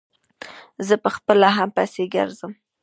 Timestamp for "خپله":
1.15-1.47